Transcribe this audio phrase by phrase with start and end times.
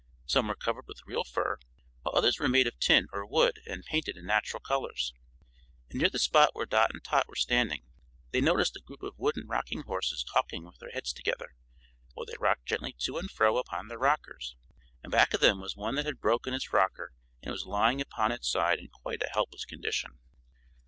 [0.25, 1.59] Some were covered with real fur,
[2.01, 5.13] while others were made of tin or wood and painted in natural colors.
[5.93, 7.83] Near the spot where Dot and Tot were standing
[8.31, 11.55] they noticed a group of wooden rocking horses talking with their heads together,
[12.15, 14.55] while they rocked gently to and fro upon their rockers.
[15.03, 17.13] Back of them was one that had broken its rocker
[17.43, 20.17] and was lying upon its side in quite a helpless condition.